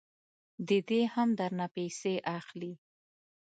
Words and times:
ددې 0.69 1.01
هم 1.13 1.29
درنه 1.39 1.67
پیسې 1.75 2.13
اخلي. 2.37 2.73